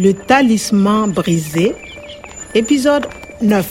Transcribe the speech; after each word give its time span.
Le 0.00 0.12
talisman 0.14 1.08
brisé, 1.08 1.74
épisode 2.54 3.06
9. 3.42 3.66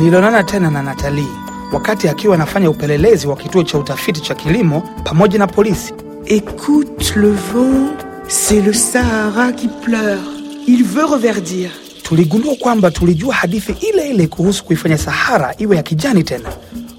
Nilionana 0.00 0.44
tena 0.44 0.70
na 0.70 0.82
Natalii 0.82 1.26
wakati 1.72 2.08
akiwa 2.08 2.34
anafanya 2.34 2.70
upelelezi 2.70 3.26
wa 3.26 3.36
kituo 3.36 3.62
cha 3.62 3.78
utafiti 3.78 4.20
cha 4.20 4.34
kilimo 4.34 4.80
pamoja 5.04 5.38
na 5.38 5.46
polisi. 5.46 5.92
Écoute 6.26 7.16
le 7.16 7.30
vent, 7.30 7.90
c'est 8.28 8.60
le 8.66 8.72
Sahara 8.72 9.52
qui 9.52 9.68
pleure. 9.84 10.22
Il 10.68 10.84
veut 10.84 11.04
reverdir. 11.12 11.70
Tuligundua 12.02 12.54
kwamba 12.54 12.90
tulijua 12.90 13.34
hadithi 13.34 13.72
ile 13.88 14.08
ile 14.08 14.26
kuhusu 14.26 14.64
kuifanya 14.64 14.98
Sahara 14.98 15.54
iwe 15.58 15.76
ya 15.76 15.82
kijani 15.82 16.22
tena. 16.24 16.48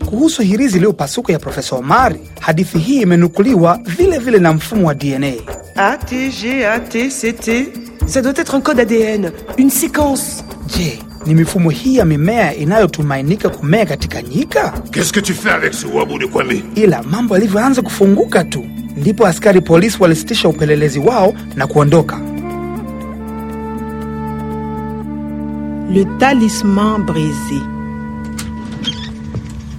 Kuhusu 0.09 0.41
hirizi 0.41 0.77
iliyopasuka 0.77 1.33
ya 1.33 1.39
Profesa 1.39 1.75
Omari, 1.75 2.19
hadithi 2.39 2.77
hii 2.79 3.01
imenukuliwa 3.01 3.79
vile 3.97 4.17
vile 4.19 4.39
na 4.39 4.53
mfumo 4.53 4.87
wa 4.87 4.93
DNA. 4.95 5.33
ATGATCT. 5.75 7.49
Ça 8.07 8.21
doit 8.21 8.39
être 8.39 8.55
un 8.55 8.61
code 8.61 8.79
ADN, 8.79 9.31
une 9.57 9.69
séquence. 9.69 10.43
Je, 10.77 10.99
ni 11.25 11.35
mifumo 11.35 11.69
hii 11.69 11.95
ya 11.95 12.05
mimea 12.05 12.55
inayotumainika 12.55 13.49
kumea 13.49 13.85
katika 13.85 14.21
nyika? 14.21 14.73
Qu'est-ce 14.91 15.11
que 15.13 15.21
tu 15.21 15.33
fais 15.33 15.53
avec 15.53 15.73
ce 15.73 15.87
wabu 15.97 16.19
de 16.19 16.27
Kwame 16.27 16.63
Ila 16.75 17.03
mambo 17.03 17.35
yalivyoanza 17.35 17.81
kufunguka 17.81 18.43
tu, 18.43 18.65
ndipo 18.97 19.25
askari 19.27 19.61
polisi 19.61 19.97
walisitisha 20.03 20.49
upelelezi 20.49 20.99
wao 20.99 21.33
na 21.55 21.67
kuondoka. 21.67 22.19
Le 25.93 26.05
talisman 26.19 27.03
brisé. 27.05 27.76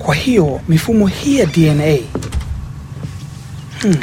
Kwa 0.09 0.15
hiyo 0.15 0.61
mifumo 0.69 1.07
hii 1.07 1.39
ya 1.39 1.47
DNA 1.47 1.99
hmm. 3.83 3.97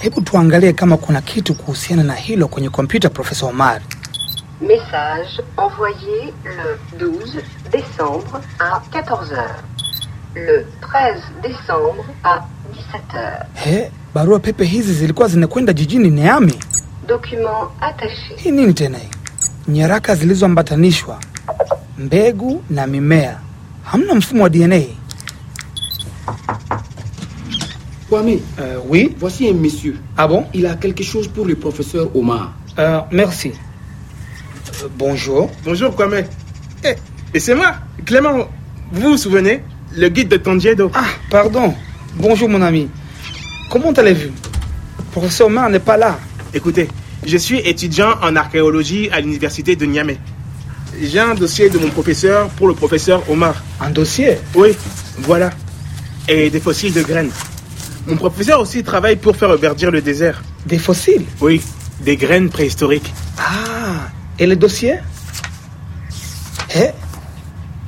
Hebu 0.00 0.20
tuangalie 0.20 0.72
kama 0.72 0.96
kuna 0.96 1.20
kitu 1.20 1.54
kuhusiana 1.54 2.02
na 2.02 2.14
hilo 2.14 2.48
kwenye 2.48 2.68
kompyuta 2.70 3.10
Profesa 3.10 3.46
Omar. 3.46 3.80
Message 4.60 5.42
envoyé 5.56 6.32
le 6.44 6.78
12 6.98 7.42
décembre 7.72 8.40
à 8.58 8.80
14h. 8.92 9.44
Le 10.34 10.66
13 10.80 11.22
décembre 11.42 12.04
à 12.24 12.38
17h. 12.72 13.46
He, 13.54 13.90
barua 14.14 14.38
pepe 14.40 14.64
hizi 14.64 14.94
zilikuwa 14.94 15.28
zinakwenda 15.28 15.72
jijini 15.72 16.10
Neami. 16.10 16.58
Document 17.08 17.68
attaché. 17.80 18.34
Hii 18.36 18.50
nini 18.50 18.74
tena 18.74 18.98
hii? 18.98 19.10
Nyaraka 19.68 20.14
zilizoambatanishwa, 20.14 21.18
mbegu 21.98 22.64
na 22.70 22.86
mimea. 22.86 23.40
Hamna 23.84 24.14
mfumo 24.14 24.42
wa 24.42 24.48
DNA. 24.48 24.80
Kwame, 28.08 28.38
Euh, 28.58 28.78
oui? 28.88 29.14
voici 29.18 29.48
un 29.48 29.54
monsieur. 29.54 29.96
Ah 30.16 30.26
bon? 30.28 30.46
Il 30.54 30.66
a 30.66 30.74
quelque 30.74 31.02
chose 31.02 31.28
pour 31.28 31.46
le 31.46 31.54
professeur 31.54 32.14
Omar. 32.16 32.52
Euh, 32.78 33.00
merci. 33.10 33.52
Euh, 34.82 34.88
bonjour. 34.98 35.50
Bonjour 35.64 35.94
Kwame. 35.96 36.24
Eh, 36.84 36.94
et 37.34 37.40
c'est 37.40 37.54
moi, 37.54 37.74
Clément. 38.04 38.48
Vous 38.92 39.10
vous 39.12 39.16
souvenez? 39.16 39.62
Le 39.96 40.08
guide 40.08 40.28
de 40.28 40.36
Tondiedo. 40.36 40.90
Ah, 40.94 41.04
pardon. 41.30 41.74
Bonjour 42.16 42.48
mon 42.48 42.62
ami. 42.62 42.88
Comment 43.70 43.92
allez-vous? 43.92 44.32
Professeur 45.12 45.46
Omar 45.48 45.70
n'est 45.70 45.78
pas 45.80 45.96
là. 45.96 46.18
Écoutez, 46.52 46.88
je 47.26 47.36
suis 47.36 47.58
étudiant 47.60 48.14
en 48.22 48.36
archéologie 48.36 49.08
à 49.10 49.20
l'université 49.20 49.76
de 49.76 49.84
Niamey. 49.86 50.18
J'ai 51.02 51.18
un 51.20 51.34
dossier 51.34 51.68
de 51.70 51.78
mon 51.78 51.88
professeur 51.90 52.48
pour 52.50 52.68
le 52.68 52.74
professeur 52.74 53.22
Omar. 53.30 53.62
Un 53.80 53.90
dossier 53.90 54.38
Oui, 54.54 54.76
voilà. 55.18 55.50
Et 56.28 56.50
des 56.50 56.60
fossiles 56.60 56.92
de 56.92 57.02
graines. 57.02 57.30
Mon 58.06 58.16
professeur 58.16 58.60
aussi 58.60 58.82
travaille 58.82 59.16
pour 59.16 59.36
faire 59.36 59.56
verdir 59.56 59.90
le 59.90 60.00
désert. 60.00 60.42
Des 60.66 60.78
fossiles 60.78 61.24
Oui, 61.40 61.60
des 62.00 62.16
graines 62.16 62.48
préhistoriques. 62.48 63.12
Ah, 63.38 64.08
et 64.38 64.46
le 64.46 64.56
dossier 64.56 64.96
Eh, 66.76 66.90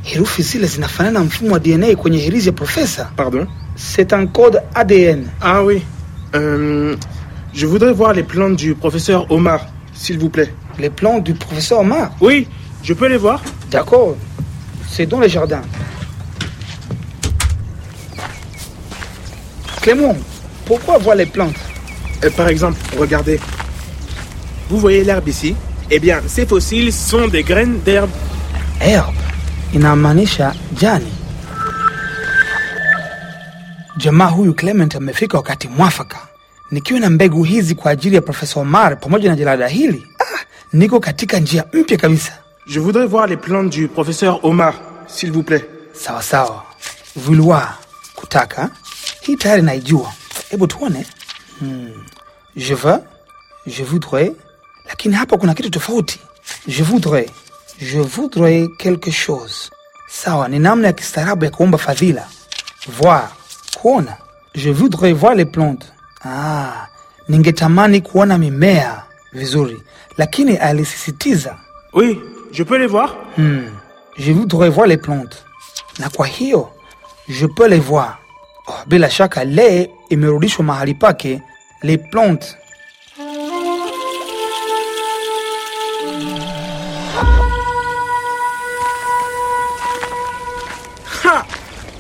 herufi 0.05 0.43
zile 0.43 0.67
zinafanana 0.67 1.21
mfumo 1.21 1.53
wa 1.53 1.59
DNA 1.59 1.97
kwenye 1.97 2.19
hirizi 2.19 2.47
ya 2.47 2.53
profesa. 2.53 3.11
Pardon 3.17 3.47
C'est 3.77 4.13
un 4.13 4.27
code 4.27 4.63
ADN. 4.75 5.27
Ah 5.41 5.63
oui. 5.65 5.83
Euh, 6.35 6.97
je 7.53 7.67
voudrais 7.67 7.93
voir 7.93 8.13
les 8.13 8.23
plantes 8.23 8.57
du 8.57 8.75
professeur 8.75 9.31
Omar, 9.31 9.67
s'il 9.95 10.19
vous 10.19 10.29
plaît. 10.31 10.53
Les 10.79 10.91
plans 10.91 11.19
du 11.19 11.35
professeur 11.35 11.81
Omar. 11.81 12.11
Oui, 12.21 12.47
je 12.87 12.95
peux 12.95 13.09
les 13.09 13.17
voir 13.19 13.41
D'accord. 13.71 14.17
C'est 14.89 15.07
dans 15.07 15.19
le 15.21 15.29
jardin. 15.29 15.61
Clément, 19.83 20.17
pourquoi 20.65 20.99
voir 20.99 21.17
les 21.17 21.27
plantes 21.27 21.57
Euh, 22.25 22.31
Par 22.31 22.49
exemple, 22.49 22.79
regardez. 22.99 23.39
Vous 24.71 24.79
voyez 24.79 25.05
l'herbe 25.05 25.29
ici? 25.29 25.55
Eh 25.91 25.99
bien, 25.99 26.21
ces 26.27 26.47
fossiles 26.47 26.93
sont 26.93 27.29
des 27.29 27.43
graines 27.43 27.81
d'herbe. 27.85 28.11
Herb 28.81 29.15
inamaanisha 29.75 30.55
jani. 30.81 31.13
Jamaa 33.99 34.27
huyu 34.31 34.55
Clement 34.55 34.95
amefika 34.97 35.37
wakati 35.37 35.69
mwafaka. 35.69 36.19
Nikiwa 36.71 37.01
na 37.01 37.11
mbegu 37.11 37.43
hizi 37.43 37.75
kwa 37.75 37.91
ajili 37.91 38.15
ya 38.17 38.23
Profesa 38.23 38.61
Omar 38.61 39.01
pamoja 39.01 39.29
na 39.31 39.37
jalada 39.37 39.69
hili, 39.69 40.07
ah, 40.21 40.41
niko 40.73 41.01
katika 41.01 41.39
njia 41.39 41.65
mpya 41.73 41.97
kabisa. 41.99 42.33
Je 42.67 42.81
voudrais 42.81 43.07
voir 43.07 43.27
les 43.27 43.37
plantes 43.37 43.71
du 43.71 43.89
professeur 43.89 44.45
Omar, 44.45 44.75
s'il 45.07 45.31
vous 45.33 45.43
plaît. 45.45 45.69
Sawa 45.95 46.21
sawa, 46.23 46.65
vouloir, 47.15 47.79
kutaka. 48.17 48.71
Hii 49.23 49.37
tayari 49.37 49.63
naijua, 49.63 50.13
hebu 50.51 50.67
tuone. 50.67 51.07
Hmm. 51.61 51.93
Je 52.57 52.75
veux, 52.75 53.01
je 53.67 53.85
voudrais, 53.85 54.33
lakini 54.89 55.15
hapa 55.15 55.37
kuna 55.39 55.55
kitu 55.55 55.71
tofauti. 55.71 56.21
Je 56.69 56.83
voudrais, 56.85 57.27
je 57.79 57.99
voudrais 58.01 58.67
quelque 58.79 59.11
chose. 59.11 59.71
Sawa, 60.09 60.49
ni 60.49 60.59
namna 60.59 60.87
ya 60.87 60.93
kistaarabu 60.93 61.45
ya 61.45 61.51
kuomba 61.51 61.79
fadhila. 61.79 62.29
Voir, 62.89 63.31
kuona. 63.83 64.17
Je 64.55 64.71
voudrais 64.71 65.13
voir 65.13 65.35
les 65.35 65.45
plantes. 65.47 65.87
Ah, 66.25 66.89
ningetamani 67.29 68.01
kuona 68.01 68.39
mimea 68.39 69.03
vizuri, 69.33 69.83
lakini 70.19 70.57
alisisitiza 70.57 71.57
Oui, 71.93 72.21
je 72.57 72.63
peux 72.63 72.79
les 72.79 72.87
voir? 72.87 73.15
Hmm, 73.37 73.67
je 74.17 74.33
voudrais 74.33 74.71
voir 74.71 74.87
les 74.87 74.97
plantes. 74.97 75.45
Na 75.99 76.09
kwa 76.09 76.27
hiyo 76.27 76.71
je 77.29 77.47
peux 77.47 77.69
les 77.69 77.79
voir. 77.79 78.19
Oh, 78.67 78.73
bila 78.87 79.11
shaka 79.11 79.45
le 79.45 79.89
imerudishwa 80.11 80.65
mahali 80.65 80.95
pake 80.95 81.41
les 81.83 81.99
plantes. 81.99 82.57
Ha 91.25 91.45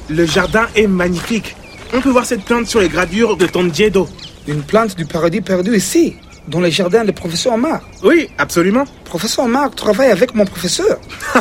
Le 0.09 0.25
jardin 0.27 0.67
est 0.75 0.87
magnifique. 0.87 1.57
On 1.93 2.01
peut 2.01 2.11
voir 2.11 2.25
cette 2.25 2.45
plante 2.45 2.67
sur 2.67 2.81
les 2.81 2.89
gravures 2.89 3.37
de 3.37 3.47
Tondiedo. 3.47 4.09
Une 4.49 4.63
plante 4.63 4.97
du 4.97 5.05
paradis 5.05 5.41
perdu 5.41 5.77
ici, 5.77 6.17
dans 6.49 6.61
le 6.61 6.71
jardin 6.71 7.05
du 7.05 7.13
professeur 7.13 7.55
Omar. 7.55 7.81
Oui, 8.03 8.29
absolument. 8.39 8.85
Professeur 9.05 9.45
Omar 9.45 9.71
travaille 9.71 10.11
avec 10.11 10.35
mon 10.35 10.45
professeur. 10.45 10.99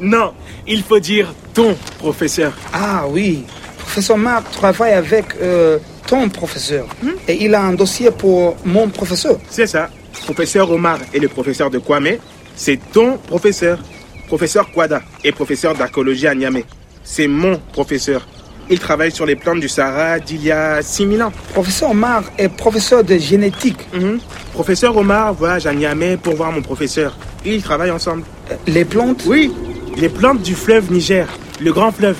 Non, 0.00 0.32
il 0.66 0.82
faut 0.82 0.98
dire 0.98 1.32
ton 1.54 1.76
professeur. 1.98 2.52
Ah 2.72 3.04
oui, 3.08 3.44
professeur 3.78 4.16
Omar 4.16 4.42
travaille 4.50 4.94
avec 4.94 5.26
euh, 5.40 5.78
ton 6.08 6.28
professeur. 6.28 6.86
Et 7.28 7.44
il 7.44 7.54
a 7.54 7.62
un 7.62 7.74
dossier 7.74 8.10
pour 8.10 8.56
mon 8.64 8.88
professeur. 8.88 9.38
C'est 9.48 9.68
ça. 9.68 9.88
Professeur 10.24 10.68
Omar 10.72 10.98
et 11.14 11.20
le 11.20 11.28
professeur 11.28 11.70
de 11.70 11.78
Kwame, 11.78 12.16
c'est 12.56 12.80
ton 12.92 13.16
professeur. 13.16 13.78
Professeur 14.26 14.72
Kwada 14.72 15.02
et 15.22 15.30
professeur 15.30 15.74
d'archéologie 15.74 16.26
à 16.26 16.34
Niamey. 16.34 16.64
C'est 17.04 17.28
mon 17.28 17.58
professeur. 17.72 18.26
Il 18.72 18.78
travaille 18.78 19.12
sur 19.12 19.26
les 19.26 19.36
plantes 19.36 19.60
du 19.60 19.68
Sahara 19.68 20.18
d'il 20.18 20.42
y 20.42 20.50
a 20.50 20.80
6000 20.80 21.22
ans. 21.22 21.32
Professeur 21.52 21.90
Omar 21.90 22.22
est 22.38 22.48
professeur 22.48 23.04
de 23.04 23.18
génétique. 23.18 23.86
Mhm. 23.92 24.18
Professeur 24.54 24.96
Omar 24.96 25.34
voyage 25.34 25.66
à 25.66 25.74
Niamey 25.74 26.16
pour 26.16 26.34
voir 26.36 26.50
mon 26.52 26.62
professeur. 26.62 27.14
Ils 27.44 27.62
travaillent 27.62 27.90
ensemble. 27.90 28.22
Euh, 28.50 28.54
Les 28.66 28.86
plantes? 28.86 29.24
Oui, 29.26 29.52
les 29.98 30.08
plantes 30.08 30.40
du 30.40 30.54
fleuve 30.54 30.90
Niger, 30.90 31.26
le 31.60 31.70
grand 31.70 31.92
fleuve. 31.92 32.16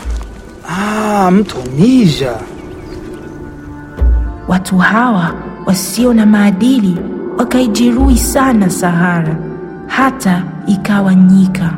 Ah, 0.69 1.31
mto 1.33 1.57
Niger. 1.79 2.37
Watu 4.49 4.77
hawa 4.79 5.35
wasio 5.67 6.13
na 6.15 6.27
maadili 6.27 6.97
wakaijeruhi 7.39 8.19
sana 8.19 8.71
Sahara 8.71 9.37
hata 9.87 10.43
ikawa 10.67 11.15
nyika. 11.15 11.71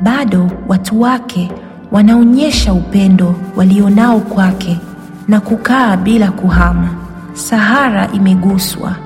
Bado 0.00 0.50
watu 0.68 1.00
wake 1.00 1.52
wanaonyesha 1.94 2.72
upendo 2.72 3.34
walionao 3.56 4.20
kwake 4.20 4.78
na 5.28 5.40
kukaa 5.40 5.96
bila 5.96 6.30
kuhama. 6.30 6.88
Sahara 7.34 8.08
imeguswa. 8.12 8.96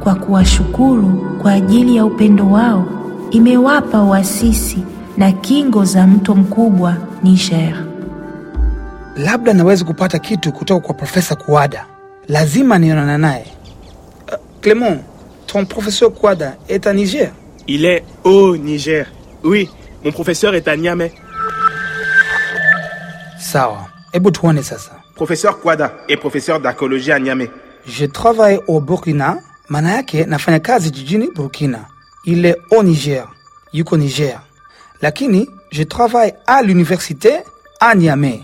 Kwa 0.00 0.14
kuwashukuru 0.14 1.38
kwa 1.42 1.52
ajili 1.52 1.96
ya 1.96 2.04
upendo 2.04 2.50
wao, 2.50 2.86
imewapa 3.30 4.02
uasisi 4.02 4.78
na 5.16 5.32
kingo 5.32 5.84
za 5.84 6.06
mto 6.06 6.34
mkubwa 6.34 6.96
Niger. 7.22 7.84
labda 9.16 9.52
naweza 9.54 9.84
kupata 9.84 10.18
kitu 10.18 10.52
kutoka 10.52 10.86
kwa 10.86 10.94
profesa 10.94 11.34
Kuada. 11.36 11.86
Lazima 12.28 12.78
nionana 12.78 13.18
naye. 13.18 13.46
Uh, 14.28 14.34
Clement, 14.60 15.00
ton 15.46 15.66
professeur 15.66 16.10
Kuada 16.12 16.56
est 16.68 16.86
à 16.86 16.92
Niger. 16.94 17.30
Il 17.66 17.84
est 17.84 18.04
au 18.24 18.56
Niger. 18.56 19.06
Oui, 19.44 19.68
mon 20.04 20.12
professeur 20.12 20.54
est 20.54 20.68
à 20.68 20.76
Niamey. 20.76 21.12
Sawa, 23.52 23.86
hebu 24.12 24.30
tuone 24.30 24.62
sasa. 24.62 24.90
Professeur 25.14 25.60
Kwada 25.60 25.92
est 26.08 26.16
professeur 26.16 26.60
d'archéologie 26.60 27.12
à 27.12 27.18
Niamey. 27.18 27.50
Je 27.86 28.06
travaille 28.06 28.58
au 28.66 28.80
Burkina, 28.80 29.38
maana 29.68 29.96
yake 29.96 30.24
nafanya 30.24 30.60
kazi 30.60 30.90
jijini 30.90 31.28
Burkina. 31.34 31.80
Il 32.24 32.46
est 32.46 32.56
au 32.70 32.82
Niger, 32.82 33.28
yuko 33.74 33.96
Niger. 33.98 34.40
Lakini 35.02 35.46
je 35.70 35.82
travaille 35.84 36.32
à 36.46 36.62
l'université 36.62 37.32
à 37.80 37.94
Niamey, 37.94 38.42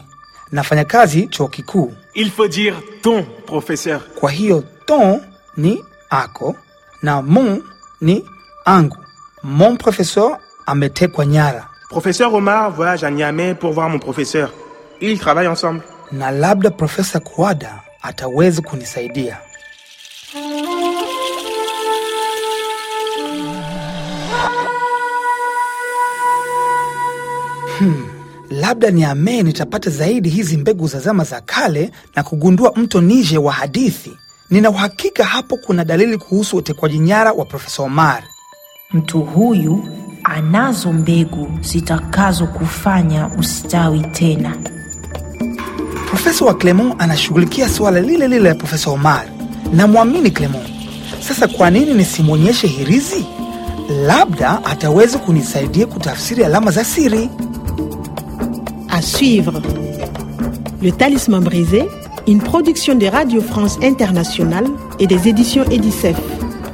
nafanya 0.52 0.84
kazi 0.84 1.28
chuo 1.28 1.48
kikuu. 1.48 1.92
Il 2.14 2.30
faut 2.30 2.48
dire 2.48 2.74
ton 3.02 3.24
professeur. 3.46 4.02
Kwa 4.20 4.30
hiyo 4.30 4.64
ton 4.86 5.20
ni 5.56 5.80
ako 6.10 6.56
na 7.02 7.22
mon 7.22 7.62
ni 8.02 8.22
angu. 8.66 8.96
Mon 9.42 9.76
professeur 9.76 10.38
ametekwa 10.66 11.24
nyara 11.26 11.68
Professeur 11.88 12.34
Omar 12.34 12.70
voyage 12.70 13.02
à 13.02 13.10
Niamey 13.10 13.54
pour 13.54 13.72
voir 13.72 13.88
mon 13.88 13.98
professeur. 13.98 14.52
Ils 15.00 15.18
travaillent 15.18 15.48
ensemble. 15.48 15.82
na 16.12 16.30
labda 16.30 16.70
profesa 16.70 17.20
Kuada 17.20 17.80
ataweza 18.02 18.62
kunisaidia. 18.62 19.38
Hmm, 27.78 28.06
labda 28.50 28.90
niamee 28.90 29.42
nitapata 29.42 29.90
zaidi 29.90 30.28
hizi 30.28 30.56
mbegu 30.56 30.86
za 30.88 31.00
zama 31.00 31.24
za 31.24 31.40
kale 31.40 31.90
na 32.16 32.22
kugundua 32.22 32.72
mto 32.76 33.00
Nije 33.00 33.38
wa 33.38 33.52
hadithi. 33.52 34.12
Nina 34.50 34.70
uhakika 34.70 35.24
hapo 35.24 35.56
kuna 35.56 35.84
dalili 35.84 36.18
kuhusu 36.18 36.56
utekwaji 36.56 36.98
nyara 36.98 37.32
wa 37.32 37.44
Profesa 37.44 37.82
Omar. 37.82 38.22
Mtu 38.92 39.20
huyu 39.22 39.84
anazo 40.24 40.92
mbegu 40.92 41.48
zitakazokufanya 41.60 43.28
ustawi 43.38 44.00
tena. 44.00 44.56
Profesa 46.10 46.44
wa 46.44 46.54
Clement 46.54 46.94
anashughulikia 46.98 47.68
suala 47.68 48.00
lile 48.00 48.26
lile 48.28 48.48
la 48.48 48.54
Profesa 48.54 48.90
Omar. 48.90 49.24
Namwamini 49.72 50.30
Clement. 50.30 50.64
Sasa 51.20 51.48
kwa 51.48 51.70
nini 51.70 51.94
nisimwonyeshe 51.94 52.66
hirizi? 52.66 53.24
Labda 54.06 54.64
ataweza 54.64 55.18
kunisaidia 55.18 55.86
kutafsiri 55.86 56.44
alama 56.44 56.70
za 56.70 56.84
siri. 56.84 57.28
À 58.88 59.02
suivre. 59.02 59.60
Le 60.82 60.90
Talisman 60.92 61.44
brisé, 61.44 61.84
une 62.26 62.40
production 62.40 62.94
de 62.98 63.06
Radio 63.06 63.40
France 63.42 63.78
Internationale 63.82 64.66
et 64.98 65.06
des 65.06 65.28
éditions 65.28 65.64
Edicef. 65.70 66.16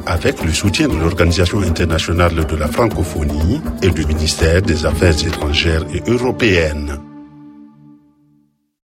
Avec 0.06 0.42
le 0.44 0.52
soutien 0.52 0.88
de 0.88 0.96
l'Organisation 0.96 1.60
internationale 1.62 2.46
de 2.46 2.56
la 2.56 2.68
francophonie 2.68 3.60
et 3.82 3.90
du 3.90 4.06
ministère 4.06 4.62
des 4.62 4.86
Affaires 4.86 5.26
étrangères 5.26 5.84
et 5.92 6.02
européennes. 6.10 7.05